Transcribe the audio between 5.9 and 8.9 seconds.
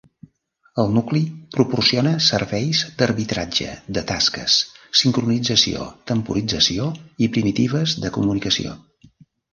temporització i primitives de comunicació.